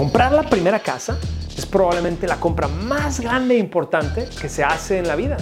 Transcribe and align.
Comprar 0.00 0.32
la 0.32 0.44
primera 0.44 0.80
casa 0.80 1.18
es 1.54 1.66
probablemente 1.66 2.26
la 2.26 2.36
compra 2.36 2.68
más 2.68 3.20
grande 3.20 3.56
e 3.56 3.58
importante 3.58 4.26
que 4.40 4.48
se 4.48 4.64
hace 4.64 4.96
en 4.96 5.06
la 5.06 5.14
vida. 5.14 5.36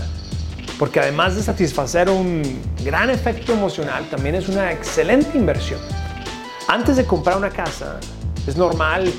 Porque 0.81 0.99
además 0.99 1.37
de 1.37 1.45
satisfacer 1.45 2.11
un 2.11 2.43
gran 2.85 3.09
efecto 3.09 3.53
emocional, 3.53 4.09
también 4.11 4.35
es 4.35 4.49
una 4.49 4.73
excelente 4.73 5.39
inversión. 5.39 5.79
Antes 6.67 6.97
de 6.97 7.05
comprar 7.05 7.37
una 7.37 7.51
casa, 7.51 8.01
es 8.49 8.57
normal 8.57 9.13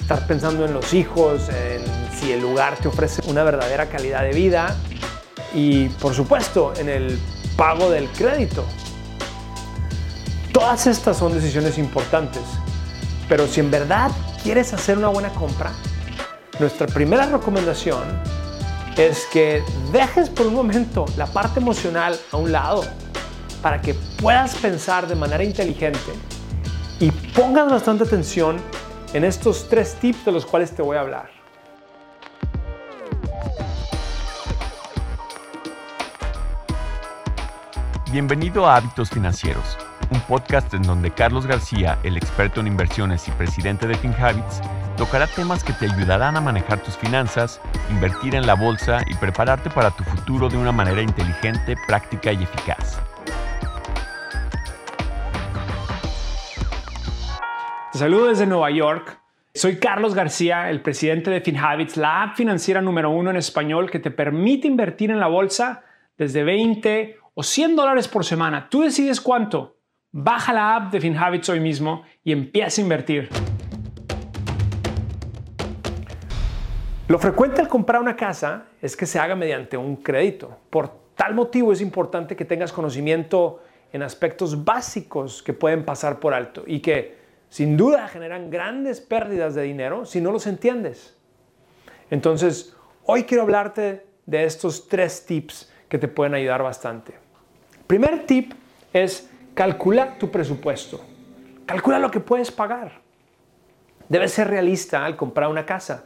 estar 0.00 0.26
pensando 0.26 0.64
en 0.64 0.72
los 0.72 0.94
hijos, 0.94 1.42
en 1.50 1.84
si 2.18 2.32
el 2.32 2.40
lugar 2.40 2.78
te 2.78 2.88
ofrece 2.88 3.20
una 3.28 3.44
verdadera 3.44 3.90
calidad 3.90 4.22
de 4.22 4.32
vida 4.32 4.74
y, 5.52 5.90
por 5.90 6.14
supuesto, 6.14 6.72
en 6.78 6.88
el 6.88 7.20
pago 7.54 7.90
del 7.90 8.08
crédito. 8.12 8.64
Todas 10.54 10.86
estas 10.86 11.18
son 11.18 11.34
decisiones 11.34 11.76
importantes, 11.76 12.44
pero 13.28 13.46
si 13.46 13.60
en 13.60 13.70
verdad 13.70 14.10
quieres 14.46 14.72
hacer 14.72 14.96
una 14.96 15.08
buena 15.08 15.30
compra, 15.30 15.72
nuestra 16.60 16.86
primera 16.86 17.26
recomendación 17.26 18.04
es 18.96 19.26
que 19.32 19.60
dejes 19.90 20.30
por 20.30 20.46
un 20.46 20.54
momento 20.54 21.04
la 21.16 21.26
parte 21.26 21.58
emocional 21.58 22.16
a 22.30 22.36
un 22.36 22.52
lado 22.52 22.84
para 23.60 23.80
que 23.80 23.94
puedas 24.22 24.54
pensar 24.54 25.08
de 25.08 25.16
manera 25.16 25.42
inteligente 25.42 26.12
y 27.00 27.10
pongas 27.10 27.68
bastante 27.68 28.04
atención 28.04 28.58
en 29.14 29.24
estos 29.24 29.68
tres 29.68 29.96
tips 29.96 30.26
de 30.26 30.30
los 30.30 30.46
cuales 30.46 30.70
te 30.70 30.80
voy 30.80 30.96
a 30.96 31.00
hablar. 31.00 31.28
Bienvenido 38.12 38.64
a 38.64 38.76
Hábitos 38.76 39.10
Financieros, 39.10 39.76
un 40.10 40.20
podcast 40.20 40.72
en 40.74 40.82
donde 40.82 41.10
Carlos 41.10 41.46
García, 41.46 41.98
el 42.02 42.16
experto 42.16 42.60
en 42.60 42.66
inversiones 42.66 43.26
y 43.28 43.30
presidente 43.32 43.86
de 43.86 43.94
FinHabits, 43.96 44.60
tocará 44.96 45.26
temas 45.26 45.64
que 45.64 45.72
te 45.72 45.86
ayudarán 45.86 46.36
a 46.36 46.40
manejar 46.40 46.82
tus 46.82 46.96
finanzas, 46.96 47.60
invertir 47.90 48.34
en 48.34 48.46
la 48.46 48.54
bolsa 48.54 49.00
y 49.06 49.14
prepararte 49.14 49.70
para 49.70 49.90
tu 49.90 50.04
futuro 50.04 50.48
de 50.48 50.56
una 50.56 50.72
manera 50.72 51.02
inteligente, 51.02 51.76
práctica 51.86 52.32
y 52.32 52.42
eficaz. 52.42 53.00
Te 57.92 57.98
saludo 57.98 58.26
desde 58.26 58.46
Nueva 58.46 58.70
York. 58.70 59.20
Soy 59.54 59.78
Carlos 59.78 60.14
García, 60.14 60.68
el 60.70 60.82
presidente 60.82 61.30
de 61.30 61.40
FinHabits, 61.40 61.96
la 61.96 62.22
app 62.22 62.36
financiera 62.36 62.82
número 62.82 63.10
uno 63.10 63.30
en 63.30 63.36
español 63.36 63.90
que 63.90 63.98
te 63.98 64.10
permite 64.10 64.68
invertir 64.68 65.10
en 65.10 65.18
la 65.18 65.28
bolsa 65.28 65.82
desde 66.18 66.44
20 66.44 67.18
o 67.34 67.42
100 67.42 67.76
dólares 67.76 68.08
por 68.08 68.24
semana. 68.24 68.68
Tú 68.68 68.82
decides 68.82 69.20
cuánto. 69.20 69.75
Baja 70.18 70.54
la 70.54 70.76
app 70.76 70.92
de 70.92 70.98
FinHabits 70.98 71.50
hoy 71.50 71.60
mismo 71.60 72.02
y 72.24 72.32
empieza 72.32 72.80
a 72.80 72.84
invertir. 72.84 73.28
Lo 77.06 77.18
frecuente 77.18 77.60
al 77.60 77.68
comprar 77.68 78.00
una 78.00 78.16
casa 78.16 78.64
es 78.80 78.96
que 78.96 79.04
se 79.04 79.18
haga 79.18 79.36
mediante 79.36 79.76
un 79.76 79.96
crédito. 79.96 80.56
Por 80.70 80.90
tal 81.16 81.34
motivo 81.34 81.70
es 81.70 81.82
importante 81.82 82.34
que 82.34 82.46
tengas 82.46 82.72
conocimiento 82.72 83.62
en 83.92 84.02
aspectos 84.02 84.64
básicos 84.64 85.42
que 85.42 85.52
pueden 85.52 85.84
pasar 85.84 86.18
por 86.18 86.32
alto 86.32 86.64
y 86.66 86.80
que 86.80 87.18
sin 87.50 87.76
duda 87.76 88.08
generan 88.08 88.48
grandes 88.48 89.02
pérdidas 89.02 89.54
de 89.54 89.64
dinero 89.64 90.06
si 90.06 90.22
no 90.22 90.32
los 90.32 90.46
entiendes. 90.46 91.14
Entonces, 92.10 92.74
hoy 93.04 93.24
quiero 93.24 93.42
hablarte 93.42 94.06
de 94.24 94.44
estos 94.44 94.88
tres 94.88 95.26
tips 95.26 95.70
que 95.90 95.98
te 95.98 96.08
pueden 96.08 96.32
ayudar 96.32 96.62
bastante. 96.62 97.12
Primer 97.86 98.24
tip 98.24 98.54
es 98.94 99.30
calcula 99.56 100.18
tu 100.18 100.30
presupuesto. 100.30 101.00
Calcula 101.64 101.98
lo 101.98 102.10
que 102.10 102.20
puedes 102.20 102.52
pagar. 102.52 103.00
Debes 104.06 104.32
ser 104.32 104.48
realista 104.48 105.06
al 105.06 105.16
comprar 105.16 105.48
una 105.48 105.64
casa 105.64 106.04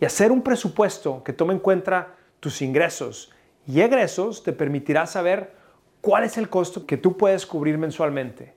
y 0.00 0.04
hacer 0.04 0.30
un 0.30 0.42
presupuesto 0.42 1.22
que 1.24 1.32
tome 1.32 1.54
en 1.54 1.58
cuenta 1.58 2.14
tus 2.38 2.62
ingresos 2.62 3.32
y 3.66 3.80
egresos 3.80 4.44
te 4.44 4.52
permitirá 4.52 5.06
saber 5.06 5.52
cuál 6.00 6.22
es 6.22 6.38
el 6.38 6.48
costo 6.48 6.86
que 6.86 6.96
tú 6.96 7.16
puedes 7.16 7.44
cubrir 7.46 7.78
mensualmente. 7.78 8.54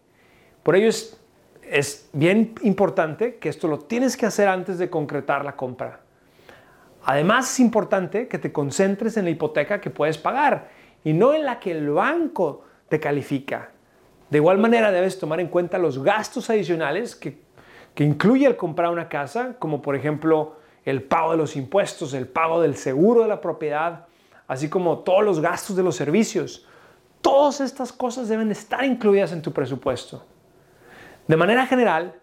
Por 0.62 0.76
ello 0.76 0.90
es, 0.90 1.20
es 1.64 2.08
bien 2.14 2.54
importante 2.62 3.38
que 3.38 3.50
esto 3.50 3.68
lo 3.68 3.80
tienes 3.80 4.16
que 4.16 4.28
hacer 4.28 4.48
antes 4.48 4.78
de 4.78 4.92
concretar 4.92 5.44
la 5.44 5.56
compra. 5.56 6.02
Además 7.04 7.52
es 7.52 7.60
importante 7.60 8.28
que 8.28 8.38
te 8.38 8.52
concentres 8.52 9.18
en 9.18 9.26
la 9.26 9.32
hipoteca 9.32 9.82
que 9.82 9.90
puedes 9.90 10.20
pagar 10.20 10.70
y 11.04 11.14
no 11.14 11.34
en 11.34 11.44
la 11.44 11.60
que 11.60 11.72
el 11.72 11.90
banco 11.90 12.66
te 12.88 13.00
califica. 13.00 13.72
De 14.30 14.38
igual 14.38 14.58
manera 14.58 14.92
debes 14.92 15.20
tomar 15.20 15.40
en 15.40 15.48
cuenta 15.48 15.78
los 15.78 16.04
gastos 16.04 16.50
adicionales 16.50 17.16
que, 17.16 17.40
que 17.94 18.04
incluye 18.04 18.46
el 18.46 18.58
comprar 18.58 18.92
una 18.92 19.08
casa, 19.08 19.56
como 19.60 19.82
por 19.82 19.96
ejemplo 19.96 20.58
el 20.86 21.04
pago 21.04 21.32
de 21.32 21.38
los 21.38 21.56
impuestos, 21.56 22.14
el 22.14 22.28
pago 22.28 22.62
del 22.62 22.76
seguro 22.76 23.24
de 23.24 23.28
la 23.28 23.42
propiedad, 23.42 24.06
así 24.48 24.70
como 24.70 25.00
todos 25.00 25.24
los 25.24 25.40
gastos 25.40 25.76
de 25.76 25.84
los 25.84 25.96
servicios. 25.96 26.66
Todas 27.22 27.62
estas 27.62 27.92
cosas 27.92 28.30
deben 28.30 28.52
estar 28.52 28.84
incluidas 28.86 29.32
en 29.32 29.42
tu 29.42 29.52
presupuesto. 29.52 30.26
De 31.28 31.36
manera 31.36 31.66
general, 31.66 32.16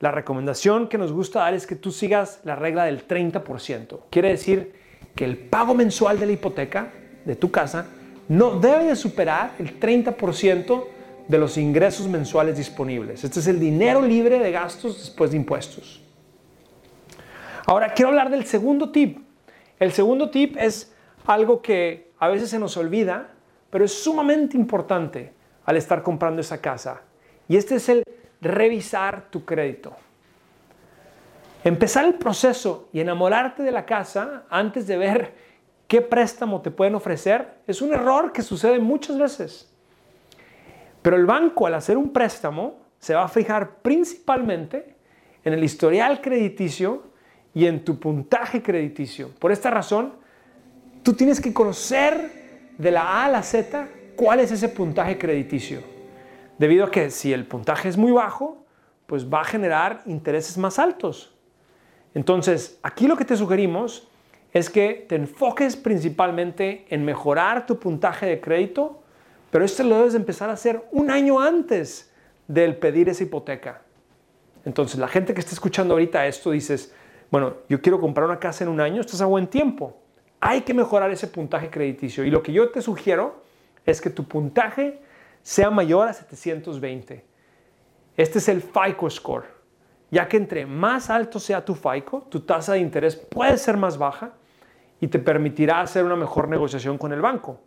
la 0.00 0.10
recomendación 0.10 0.88
que 0.88 0.98
nos 0.98 1.12
gusta 1.12 1.40
dar 1.40 1.54
es 1.54 1.66
que 1.66 1.76
tú 1.76 1.90
sigas 1.90 2.40
la 2.44 2.56
regla 2.56 2.84
del 2.84 3.06
30%. 3.06 4.00
Quiere 4.10 4.28
decir 4.28 4.74
que 5.14 5.24
el 5.24 5.36
pago 5.36 5.74
mensual 5.74 6.20
de 6.20 6.26
la 6.26 6.32
hipoteca 6.32 6.92
de 7.24 7.36
tu 7.36 7.50
casa 7.50 7.86
no 8.28 8.58
debe 8.58 8.84
de 8.84 8.96
superar 8.96 9.52
el 9.58 9.80
30% 9.80 10.84
de 11.28 11.38
los 11.38 11.56
ingresos 11.56 12.06
mensuales 12.06 12.56
disponibles. 12.56 13.24
Este 13.24 13.40
es 13.40 13.46
el 13.46 13.58
dinero 13.58 14.02
libre 14.02 14.38
de 14.38 14.50
gastos 14.52 14.98
después 14.98 15.30
de 15.30 15.38
impuestos. 15.38 16.02
Ahora, 17.66 17.94
quiero 17.94 18.10
hablar 18.10 18.30
del 18.30 18.44
segundo 18.44 18.90
tip. 18.90 19.18
El 19.78 19.92
segundo 19.92 20.30
tip 20.30 20.56
es 20.58 20.92
algo 21.26 21.62
que 21.62 22.12
a 22.18 22.28
veces 22.28 22.50
se 22.50 22.58
nos 22.58 22.76
olvida, 22.76 23.30
pero 23.70 23.84
es 23.84 23.92
sumamente 23.92 24.56
importante 24.56 25.32
al 25.64 25.76
estar 25.76 26.02
comprando 26.02 26.40
esa 26.40 26.60
casa. 26.60 27.02
Y 27.48 27.56
este 27.56 27.76
es 27.76 27.88
el 27.88 28.04
revisar 28.40 29.30
tu 29.30 29.44
crédito. 29.44 29.96
Empezar 31.64 32.04
el 32.04 32.14
proceso 32.14 32.88
y 32.92 33.00
enamorarte 33.00 33.62
de 33.62 33.72
la 33.72 33.86
casa 33.86 34.44
antes 34.50 34.86
de 34.86 34.98
ver 34.98 35.32
qué 35.88 36.02
préstamo 36.02 36.60
te 36.60 36.70
pueden 36.70 36.94
ofrecer 36.94 37.54
es 37.66 37.80
un 37.80 37.94
error 37.94 38.32
que 38.32 38.42
sucede 38.42 38.78
muchas 38.78 39.18
veces. 39.18 39.73
Pero 41.04 41.16
el 41.16 41.26
banco 41.26 41.66
al 41.66 41.74
hacer 41.74 41.98
un 41.98 42.14
préstamo 42.14 42.78
se 42.98 43.14
va 43.14 43.24
a 43.24 43.28
fijar 43.28 43.82
principalmente 43.82 44.94
en 45.44 45.52
el 45.52 45.62
historial 45.62 46.22
crediticio 46.22 47.02
y 47.52 47.66
en 47.66 47.84
tu 47.84 48.00
puntaje 48.00 48.62
crediticio. 48.62 49.28
Por 49.38 49.52
esta 49.52 49.70
razón, 49.70 50.14
tú 51.02 51.12
tienes 51.12 51.42
que 51.42 51.52
conocer 51.52 52.72
de 52.78 52.90
la 52.90 53.02
A 53.02 53.26
a 53.26 53.28
la 53.28 53.42
Z 53.42 53.86
cuál 54.16 54.40
es 54.40 54.50
ese 54.50 54.70
puntaje 54.70 55.18
crediticio. 55.18 55.82
Debido 56.56 56.86
a 56.86 56.90
que 56.90 57.10
si 57.10 57.34
el 57.34 57.46
puntaje 57.46 57.90
es 57.90 57.98
muy 57.98 58.10
bajo, 58.10 58.64
pues 59.04 59.28
va 59.28 59.42
a 59.42 59.44
generar 59.44 60.00
intereses 60.06 60.56
más 60.56 60.78
altos. 60.78 61.36
Entonces, 62.14 62.78
aquí 62.82 63.08
lo 63.08 63.18
que 63.18 63.26
te 63.26 63.36
sugerimos 63.36 64.08
es 64.54 64.70
que 64.70 65.04
te 65.06 65.16
enfoques 65.16 65.76
principalmente 65.76 66.86
en 66.88 67.04
mejorar 67.04 67.66
tu 67.66 67.78
puntaje 67.78 68.24
de 68.24 68.40
crédito, 68.40 69.03
pero 69.54 69.64
esto 69.64 69.84
lo 69.84 69.98
debes 69.98 70.16
empezar 70.16 70.50
a 70.50 70.54
hacer 70.54 70.82
un 70.90 71.12
año 71.12 71.38
antes 71.38 72.12
del 72.48 72.74
pedir 72.76 73.08
esa 73.08 73.22
hipoteca. 73.22 73.82
Entonces, 74.64 74.98
la 74.98 75.06
gente 75.06 75.32
que 75.32 75.38
está 75.38 75.52
escuchando 75.52 75.94
ahorita 75.94 76.26
esto 76.26 76.50
dices, 76.50 76.92
bueno, 77.30 77.58
yo 77.68 77.80
quiero 77.80 78.00
comprar 78.00 78.26
una 78.26 78.40
casa 78.40 78.64
en 78.64 78.70
un 78.70 78.80
año, 78.80 79.00
estás 79.00 79.20
a 79.20 79.26
buen 79.26 79.46
tiempo. 79.46 79.96
Hay 80.40 80.62
que 80.62 80.74
mejorar 80.74 81.12
ese 81.12 81.28
puntaje 81.28 81.70
crediticio. 81.70 82.24
Y 82.24 82.32
lo 82.32 82.42
que 82.42 82.52
yo 82.52 82.68
te 82.70 82.82
sugiero 82.82 83.44
es 83.86 84.00
que 84.00 84.10
tu 84.10 84.24
puntaje 84.24 85.00
sea 85.40 85.70
mayor 85.70 86.08
a 86.08 86.12
720. 86.14 87.24
Este 88.16 88.38
es 88.38 88.48
el 88.48 88.60
FICO 88.60 89.08
score, 89.08 89.44
ya 90.10 90.26
que 90.26 90.36
entre 90.36 90.66
más 90.66 91.10
alto 91.10 91.38
sea 91.38 91.64
tu 91.64 91.76
FICO, 91.76 92.22
tu 92.22 92.40
tasa 92.40 92.72
de 92.72 92.80
interés 92.80 93.14
puede 93.14 93.56
ser 93.56 93.76
más 93.76 93.98
baja 93.98 94.32
y 95.00 95.06
te 95.06 95.20
permitirá 95.20 95.80
hacer 95.80 96.04
una 96.04 96.16
mejor 96.16 96.48
negociación 96.48 96.98
con 96.98 97.12
el 97.12 97.20
banco. 97.20 97.60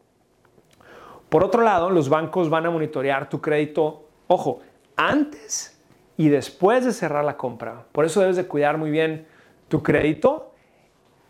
Por 1.29 1.43
otro 1.43 1.61
lado, 1.61 1.89
los 1.89 2.09
bancos 2.09 2.49
van 2.49 2.65
a 2.65 2.69
monitorear 2.69 3.29
tu 3.29 3.41
crédito, 3.41 4.05
ojo, 4.27 4.61
antes 4.95 5.79
y 6.15 6.29
después 6.29 6.85
de 6.85 6.93
cerrar 6.93 7.25
la 7.25 7.37
compra. 7.37 7.85
Por 7.91 8.05
eso 8.05 8.21
debes 8.21 8.37
de 8.37 8.47
cuidar 8.47 8.77
muy 8.77 8.89
bien 8.89 9.27
tu 9.67 9.83
crédito 9.83 10.53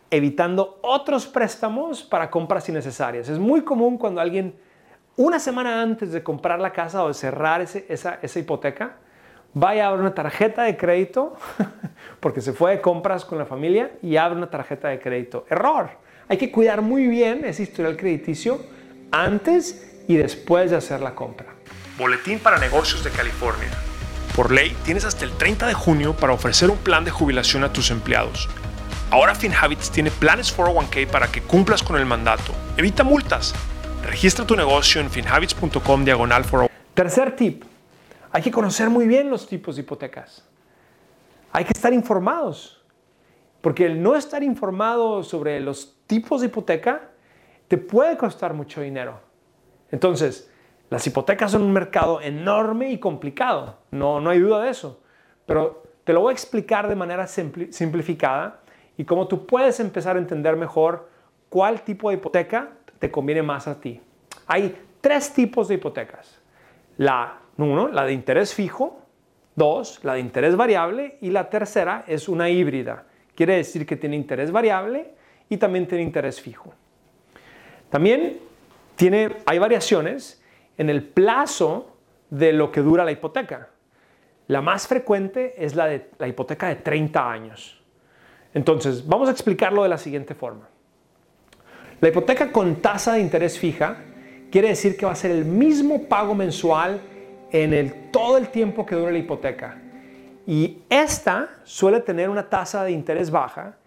evitando 0.10 0.80
otros 0.82 1.28
préstamos 1.28 2.04
para 2.04 2.30
compras 2.30 2.70
innecesarias. 2.70 3.28
Es 3.30 3.40
muy 3.40 3.62
común 3.62 3.98
cuando 3.98 4.22
alguien 4.22 4.56
una 5.18 5.40
semana 5.40 5.82
antes 5.82 6.12
de 6.12 6.24
comprar 6.24 6.60
la 6.60 6.72
casa 6.72 7.04
o 7.04 7.08
de 7.08 7.14
cerrar 7.14 7.62
esa, 7.62 8.20
hipoteca, 8.36 8.98
vaya 9.54 9.86
a 9.86 9.88
abrir 9.90 10.02
una 10.02 10.14
tarjeta 10.14 10.64
de 10.64 10.78
crédito 10.78 11.36
porque 12.20 12.40
se 12.40 12.54
fue 12.54 12.72
de 12.72 12.82
compras 12.82 13.26
con 13.26 13.38
la 13.38 13.46
familia 13.46 13.92
y 14.02 14.16
abre 14.16 14.38
una 14.38 14.50
tarjeta 14.50 14.90
de 14.90 15.00
crédito. 15.00 15.46
Error. 15.50 15.90
Hay 16.30 16.38
que 16.38 16.52
cuidar 16.52 16.82
muy 16.82 17.08
bien 17.08 17.46
ese 17.46 17.64
historial 17.64 17.98
crediticio 17.98 18.60
antes 19.12 19.86
y 20.08 20.16
después 20.16 20.72
de 20.72 20.78
hacer 20.78 21.02
la 21.02 21.16
compra. 21.16 21.48
Boletín 21.98 22.40
para 22.40 22.60
negocios 22.60 23.04
de 23.04 23.12
California. 23.12 23.70
Por 24.36 24.52
ley, 24.52 24.76
tienes 24.84 25.04
hasta 25.04 25.26
el 25.26 25.32
30 25.32 25.68
de 25.68 25.74
junio 25.74 26.16
para 26.16 26.34
ofrecer 26.34 26.70
un 26.70 26.78
plan 26.78 27.04
de 27.04 27.12
jubilación 27.12 27.64
a 27.64 27.74
tus 27.74 27.90
empleados. 27.90 28.48
Ahora 29.10 29.34
FinHabits 29.34 29.90
tiene 29.90 30.12
planes 30.12 30.56
401k 30.56 31.08
para 31.08 31.28
que 31.28 31.42
cumplas 31.42 31.82
con 31.82 31.96
el 31.96 32.06
mandato. 32.06 32.54
Evita 32.76 33.04
multas. 33.04 33.56
Registra 34.04 34.46
tu 34.46 34.56
negocio 34.56 35.02
en 35.02 35.10
finhabits.com 35.10 36.06
diagonal 36.06 36.44
401 36.44 36.70
Tercer 36.94 37.36
tip. 37.36 37.64
Hay 38.32 38.42
que 38.42 38.52
conocer 38.52 38.90
muy 38.90 39.08
bien 39.08 39.30
los 39.30 39.48
tipos 39.48 39.76
de 39.76 39.82
hipotecas. 39.82 40.44
Hay 41.52 41.64
que 41.64 41.72
estar 41.74 41.94
informados. 41.94 42.84
Porque 43.62 43.86
el 43.86 44.02
no 44.02 44.16
estar 44.16 44.44
informado 44.44 45.24
sobre 45.24 45.60
los 45.60 45.96
tipos 46.06 46.42
de 46.42 46.48
hipoteca 46.48 47.10
te 47.68 47.78
puede 47.78 48.18
costar 48.18 48.54
mucho 48.54 48.82
dinero. 48.82 49.20
Entonces, 49.92 50.52
las 50.90 51.06
hipotecas 51.06 51.52
son 51.52 51.64
un 51.64 51.74
mercado 51.74 52.22
enorme 52.22 52.92
y 52.92 52.98
complicado, 52.98 53.78
no, 53.92 54.22
no 54.22 54.30
hay 54.30 54.40
duda 54.40 54.64
de 54.64 54.70
eso, 54.70 55.02
pero 55.46 55.84
te 56.04 56.14
lo 56.14 56.22
voy 56.22 56.32
a 56.32 56.34
explicar 56.34 56.88
de 56.88 56.96
manera 56.96 57.28
simplificada 57.28 58.62
y 58.96 59.04
cómo 59.04 59.28
tú 59.28 59.46
puedes 59.46 59.80
empezar 59.82 60.16
a 60.16 60.20
entender 60.20 60.56
mejor 60.56 61.10
cuál 61.50 61.82
tipo 61.82 62.10
de 62.10 62.16
hipoteca 62.16 62.70
te 63.00 63.12
conviene 63.12 63.44
más 63.44 63.68
a 63.68 63.80
ti. 63.80 64.02
Hay 64.48 64.76
tres 65.02 65.34
tipos 65.34 65.68
de 65.68 65.76
hipotecas. 65.76 66.42
La, 66.98 67.40
uno, 67.58 67.90
la 67.90 68.06
de 68.06 68.14
interés 68.14 68.54
fijo, 68.54 69.02
dos, 69.56 70.00
la 70.04 70.14
de 70.14 70.22
interés 70.22 70.56
variable 70.56 71.18
y 71.22 71.32
la 71.32 71.50
tercera 71.50 72.06
es 72.08 72.30
una 72.30 72.50
híbrida. 72.50 73.06
Quiere 73.36 73.58
decir 73.58 73.86
que 73.86 73.98
tiene 73.98 74.16
interés 74.16 74.52
variable 74.52 75.14
y 75.50 75.58
también 75.58 75.88
tiene 75.88 76.04
interés 76.04 76.42
fijo. 76.42 76.74
También 77.90 78.40
tiene, 78.96 79.38
hay 79.46 79.60
variaciones 79.60 80.42
en 80.78 80.90
el 80.90 81.04
plazo 81.04 81.98
de 82.30 82.54
lo 82.54 82.72
que 82.72 82.82
dura 82.82 83.06
la 83.06 83.12
hipoteca. 83.12 83.70
La 84.48 84.62
más 84.62 84.88
frecuente 84.88 85.54
es 85.58 85.76
la 85.76 85.88
de 85.88 86.10
la 86.20 86.28
hipoteca 86.28 86.68
de 86.68 86.76
30 86.76 87.32
años. 87.32 87.82
Entonces, 88.54 89.06
vamos 89.06 89.28
a 89.28 89.32
explicarlo 89.32 89.84
de 89.84 89.90
la 89.90 89.98
siguiente 89.98 90.34
forma. 90.34 90.68
La 92.00 92.10
hipoteca 92.10 92.52
con 92.52 92.78
tasa 92.78 93.14
de 93.14 93.20
interés 93.22 93.58
fija 93.58 93.98
quiere 94.52 94.70
decir 94.70 94.98
que 94.98 95.06
va 95.06 95.12
a 95.12 95.16
ser 95.16 95.32
el 95.32 95.46
mismo 95.46 96.04
pago 96.08 96.36
mensual 96.36 97.02
en 97.52 97.74
el, 97.74 98.12
todo 98.12 98.38
el 98.38 98.50
tiempo 98.50 98.86
que 98.86 98.96
dure 98.96 99.12
la 99.12 99.18
hipoteca. 99.18 99.82
Y 100.46 100.80
esta 100.90 101.50
suele 101.64 102.00
tener 102.00 102.30
una 102.30 102.50
tasa 102.50 102.84
de 102.84 102.92
interés 102.92 103.30
baja 103.32 103.78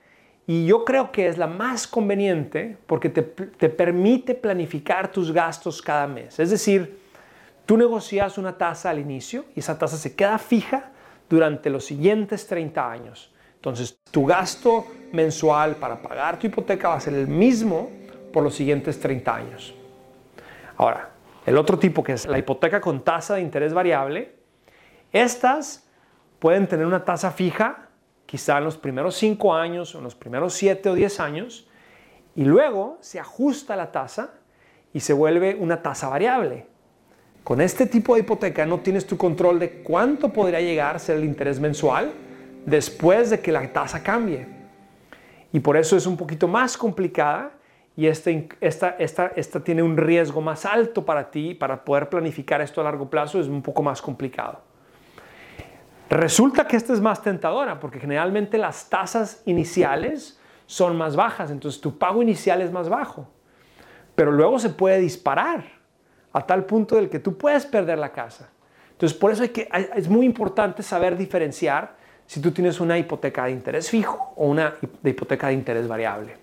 y 0.51 0.67
yo 0.67 0.85
creo 0.85 1.13
que 1.13 1.29
es 1.29 1.39
la 1.39 1.47
más 1.47 1.87
conveniente 1.87 2.77
porque 2.89 3.09
te, 3.09 3.23
permite 3.23 4.35
planificar 4.35 5.13
tus 5.13 5.31
gastos 5.31 5.81
cada 5.81 6.09
mes. 6.09 6.41
Es 6.41 6.51
decir, 6.51 6.99
tú 7.65 7.77
negocias 7.77 8.37
una 8.37 8.59
tasa 8.59 8.91
al 8.91 8.99
inicio 8.99 9.45
y 9.55 9.61
esa 9.61 9.79
tasa 9.79 9.97
se 9.97 10.17
queda 10.17 10.39
fija 10.39 10.91
durante 11.29 11.71
los 11.71 11.85
siguientes 11.85 12.49
30 12.49 12.91
años. 12.91 13.33
Entonces, 13.55 14.01
tu 14.11 14.27
gasto 14.27 14.89
mensual 15.13 15.77
para 15.77 16.03
pagar 16.03 16.37
tu 16.41 16.49
hipoteca 16.49 16.89
va 16.89 16.97
a 16.97 17.01
ser 17.01 17.15
el 17.15 17.29
mismo 17.29 17.89
por 18.33 18.43
los 18.43 18.57
siguientes 18.57 18.99
30 18.99 19.33
años. 19.33 19.73
Ahora, 20.79 21.11
el 21.47 21.57
otro 21.57 21.79
tipo 21.79 22.03
que 22.03 22.15
es 22.15 22.27
la 22.27 22.41
hipoteca 22.41 22.81
con 22.81 23.05
tasa 23.05 23.37
de 23.37 23.43
interés 23.43 23.73
variable, 23.73 24.35
estas 25.13 25.89
pueden 26.41 26.67
tener 26.67 26.87
una 26.87 27.05
tasa 27.05 27.31
fija 27.31 27.90
quizá 28.31 28.59
en 28.59 28.65
los 28.65 28.77
primeros 28.77 29.17
5 29.17 29.53
años 29.53 29.93
o 29.93 29.99
en 29.99 30.05
los 30.05 30.15
primeros 30.15 30.55
7 30.55 30.89
o 30.91 30.95
10 30.95 31.19
años, 31.19 31.67
y 32.37 32.45
luego 32.45 32.97
se 33.01 33.19
ajusta 33.19 33.75
la 33.75 33.91
tasa 33.91 34.35
y 34.93 35.01
se 35.01 35.13
vuelve 35.13 35.57
una 35.59 35.83
tasa 35.83 36.09
variable. 36.09 36.69
Con 37.43 37.61
este 37.61 37.87
tipo 37.87 38.15
de 38.15 38.21
hipoteca 38.21 38.65
no 38.67 38.79
tienes 38.79 39.05
tu 39.05 39.17
control 39.17 39.59
de 39.59 39.83
cuánto 39.83 40.33
podría 40.33 40.61
llegar 40.61 40.95
a 40.95 41.01
ser 41.01 41.17
el 41.17 41.25
interés 41.25 41.59
mensual 41.59 42.13
después 42.67 43.31
de 43.31 43.41
que 43.41 43.51
la 43.51 43.73
tasa 43.73 44.01
cambie. 44.01 44.47
Y 45.53 45.59
por 45.59 45.77
eso 45.77 45.97
es 45.97 46.07
un 46.07 46.17
poquito 46.17 46.47
más 46.47 46.77
complicada 46.77 47.51
y 47.97 48.07
este, 48.07 48.49
esta, 48.61 48.91
esta, 48.91 49.33
esta 49.35 49.59
tiene 49.59 49.83
un 49.83 49.97
riesgo 49.97 50.41
más 50.41 50.65
alto 50.67 51.05
para 51.05 51.33
ti. 51.33 51.55
Para 51.55 51.85
poder 51.85 52.09
planificar 52.09 52.61
esto 52.61 52.81
a 52.81 52.85
largo 52.85 53.11
plazo 53.11 53.41
es 53.41 53.49
un 53.49 53.61
poco 53.61 53.83
más 53.83 54.01
complicado. 54.01 54.70
Resulta 56.11 56.67
que 56.67 56.77
esta 56.77 56.93
es 56.93 57.01
más 57.01 57.23
tentadora 57.23 57.79
porque 57.79 58.01
generalmente 58.01 58.59
las 58.59 58.91
tasas 58.91 59.43
iniciales 59.47 60.41
son 60.67 60.97
más 60.97 61.15
bajas, 61.15 61.53
entonces 61.53 61.81
tu 61.81 61.99
pago 61.99 62.21
inicial 62.21 62.61
es 62.63 62.73
más 62.73 62.89
bajo. 62.89 63.29
Pero 64.17 64.33
luego 64.33 64.59
se 64.59 64.71
puede 64.71 64.99
disparar 64.99 65.65
a 66.33 66.45
tal 66.45 66.65
punto 66.65 66.97
del 66.97 67.09
que 67.09 67.21
tú 67.21 67.39
puedes 67.39 67.65
perder 67.65 67.99
la 67.99 68.11
casa. 68.11 68.51
Entonces 68.91 69.17
por 69.17 69.31
eso 69.31 69.45
es 69.45 70.09
muy 70.09 70.27
importante 70.27 70.83
saber 70.83 71.17
diferenciar 71.17 71.95
si 72.27 72.41
tú 72.41 72.51
tienes 72.51 72.81
una 72.81 72.99
hipoteca 72.99 73.45
de 73.45 73.53
interés 73.53 73.89
fijo 73.89 74.33
o 74.37 74.49
una 74.49 74.75
de 75.03 75.11
hipoteca 75.11 75.47
de 75.47 75.53
interés 75.53 75.87
variable. 75.87 76.35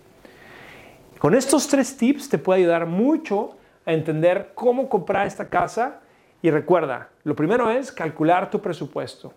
Con 1.19 1.35
estos 1.35 1.67
tres 1.67 1.97
tips 1.97 2.29
te 2.29 2.37
puede 2.37 2.61
ayudar 2.61 2.85
mucho 2.85 3.57
a 3.85 3.91
entender 3.91 4.51
cómo 4.55 4.87
comprar 4.87 5.27
esta 5.27 5.49
casa 5.49 5.99
y 6.41 6.51
recuerda, 6.51 7.09
lo 7.25 7.35
primero 7.35 7.69
es 7.69 7.91
calcular 7.91 8.49
tu 8.49 8.61
presupuesto. 8.61 9.33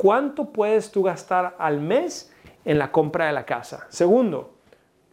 ¿Cuánto 0.00 0.46
puedes 0.46 0.90
tú 0.90 1.02
gastar 1.02 1.54
al 1.58 1.78
mes 1.78 2.32
en 2.64 2.78
la 2.78 2.90
compra 2.90 3.26
de 3.26 3.32
la 3.32 3.44
casa? 3.44 3.86
Segundo, 3.90 4.54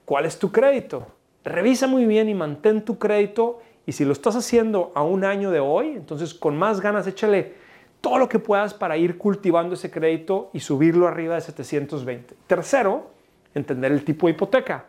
¿cuál 0.06 0.26
es 0.26 0.40
tu 0.40 0.50
crédito? 0.50 1.08
Revisa 1.44 1.88
muy 1.88 2.06
bien 2.06 2.30
y 2.30 2.34
mantén 2.34 2.86
tu 2.86 2.98
crédito 2.98 3.60
y 3.86 3.92
si 3.92 4.06
lo 4.06 4.14
estás 4.14 4.38
haciendo 4.38 4.94
a 4.96 5.04
un 5.04 5.26
año 5.26 5.52
de 5.52 5.60
hoy, 5.60 5.90
entonces 5.90 6.34
con 6.34 6.56
más 6.56 6.80
ganas 6.80 7.06
échale 7.06 7.56
todo 8.00 8.18
lo 8.18 8.30
que 8.30 8.40
puedas 8.40 8.74
para 8.74 8.96
ir 8.96 9.18
cultivando 9.18 9.74
ese 9.74 9.92
crédito 9.92 10.50
y 10.54 10.62
subirlo 10.62 11.06
arriba 11.06 11.36
de 11.36 11.42
720. 11.42 12.36
Tercero, 12.48 13.12
entender 13.54 13.92
el 13.92 14.06
tipo 14.06 14.28
de 14.28 14.34
hipoteca. 14.34 14.86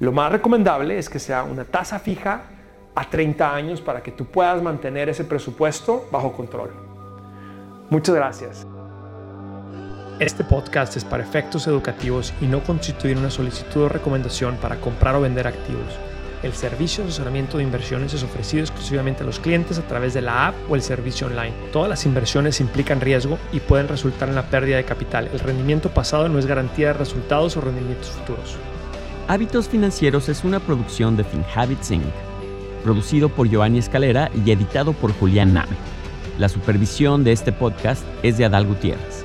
Lo 0.00 0.10
más 0.10 0.32
recomendable 0.32 0.98
es 0.98 1.08
que 1.08 1.20
sea 1.20 1.44
una 1.44 1.64
tasa 1.64 2.00
fija 2.00 2.42
a 2.96 3.08
30 3.08 3.54
años 3.54 3.80
para 3.80 4.02
que 4.02 4.10
tú 4.10 4.24
puedas 4.24 4.60
mantener 4.60 5.08
ese 5.08 5.22
presupuesto 5.22 6.08
bajo 6.10 6.32
control. 6.32 6.72
Muchas 7.88 8.16
gracias. 8.16 8.66
Este 10.20 10.44
podcast 10.44 10.98
es 10.98 11.04
para 11.06 11.22
efectos 11.22 11.66
educativos 11.66 12.34
y 12.42 12.44
no 12.44 12.62
constituye 12.62 13.16
una 13.16 13.30
solicitud 13.30 13.84
o 13.84 13.88
recomendación 13.88 14.56
para 14.56 14.76
comprar 14.76 15.14
o 15.14 15.22
vender 15.22 15.46
activos. 15.46 15.94
El 16.42 16.52
servicio 16.52 17.02
de 17.02 17.08
asesoramiento 17.08 17.56
de 17.56 17.64
inversiones 17.64 18.12
es 18.12 18.22
ofrecido 18.22 18.62
exclusivamente 18.62 19.22
a 19.22 19.26
los 19.26 19.40
clientes 19.40 19.78
a 19.78 19.82
través 19.88 20.12
de 20.12 20.20
la 20.20 20.48
app 20.48 20.54
o 20.68 20.74
el 20.74 20.82
servicio 20.82 21.26
online. 21.26 21.54
Todas 21.72 21.88
las 21.88 22.04
inversiones 22.04 22.60
implican 22.60 23.00
riesgo 23.00 23.38
y 23.50 23.60
pueden 23.60 23.88
resultar 23.88 24.28
en 24.28 24.34
la 24.34 24.42
pérdida 24.42 24.76
de 24.76 24.84
capital. 24.84 25.30
El 25.32 25.40
rendimiento 25.40 25.88
pasado 25.88 26.28
no 26.28 26.38
es 26.38 26.44
garantía 26.44 26.88
de 26.88 26.92
resultados 26.98 27.56
o 27.56 27.62
rendimientos 27.62 28.10
futuros. 28.10 28.56
Hábitos 29.26 29.68
Financieros 29.68 30.28
es 30.28 30.44
una 30.44 30.60
producción 30.60 31.16
de 31.16 31.24
FinHabits 31.24 31.92
Inc., 31.92 32.04
producido 32.84 33.30
por 33.30 33.48
Giovanni 33.48 33.78
Escalera 33.78 34.30
y 34.44 34.50
editado 34.50 34.92
por 34.92 35.14
Julián 35.14 35.54
Nave. 35.54 35.72
La 36.38 36.50
supervisión 36.50 37.24
de 37.24 37.32
este 37.32 37.52
podcast 37.52 38.04
es 38.22 38.36
de 38.36 38.44
Adal 38.44 38.66
Gutiérrez. 38.66 39.19